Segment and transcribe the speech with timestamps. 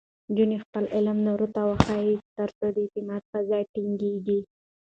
[0.29, 4.39] نجونې خپل علم نورو ته وښيي، ترڅو د اعتماد فضا ټینګېږي.